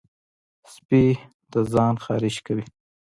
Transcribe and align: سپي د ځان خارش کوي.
سپي 0.73 1.05
د 1.51 1.53
ځان 1.73 1.95
خارش 2.03 2.35
کوي. 2.45 2.65